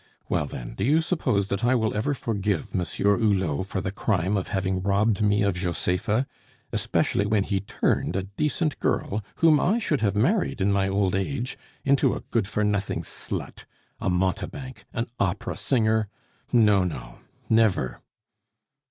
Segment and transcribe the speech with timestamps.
[0.27, 4.35] "Well, then, do you suppose that I will ever forgive Monsieur Hulot for the crime
[4.35, 6.25] of having robbed me of Josepha
[6.71, 11.13] especially when he turned a decent girl, whom I should have married in my old
[11.15, 13.65] age, into a good for nothing slut,
[13.99, 16.07] a mountebank, an opera singer!
[16.51, 17.19] No, no.
[17.47, 18.01] Never!"